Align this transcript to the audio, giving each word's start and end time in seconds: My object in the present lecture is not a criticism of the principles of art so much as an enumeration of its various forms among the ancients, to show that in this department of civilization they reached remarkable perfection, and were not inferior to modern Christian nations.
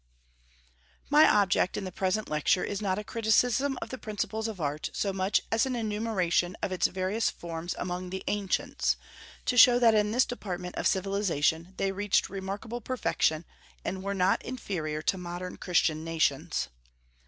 My 1.11 1.27
object 1.29 1.77
in 1.77 1.83
the 1.83 1.91
present 1.91 2.27
lecture 2.27 2.63
is 2.63 2.81
not 2.81 2.97
a 2.97 3.03
criticism 3.03 3.77
of 3.83 3.89
the 3.89 3.99
principles 3.99 4.47
of 4.47 4.59
art 4.59 4.89
so 4.93 5.13
much 5.13 5.39
as 5.51 5.67
an 5.67 5.75
enumeration 5.75 6.57
of 6.63 6.71
its 6.71 6.87
various 6.87 7.29
forms 7.29 7.75
among 7.77 8.09
the 8.09 8.23
ancients, 8.25 8.97
to 9.45 9.57
show 9.57 9.77
that 9.77 9.93
in 9.93 10.09
this 10.09 10.25
department 10.25 10.73
of 10.75 10.87
civilization 10.87 11.75
they 11.77 11.91
reached 11.91 12.29
remarkable 12.31 12.81
perfection, 12.81 13.45
and 13.85 14.01
were 14.01 14.15
not 14.15 14.41
inferior 14.41 15.03
to 15.03 15.19
modern 15.19 15.57
Christian 15.57 16.03
nations. 16.03 16.69